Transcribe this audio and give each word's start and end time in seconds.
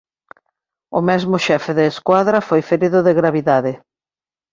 O 0.97 0.99
mesmo 1.09 1.35
xefe 1.45 1.71
de 1.77 1.85
escuadra 1.91 2.39
foi 2.47 2.61
ferido 2.69 2.99
de 3.07 3.13
gravidade. 3.19 3.73